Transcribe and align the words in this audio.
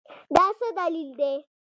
دا 0.35 0.45
څه 0.59 0.67
دلیل 0.79 1.09
دی؟ 1.19 1.33